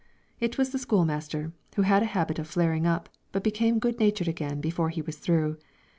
[0.39, 3.99] It was the school master, who had a habit of flaring up, but becoming good
[3.99, 5.59] natured again before he was through.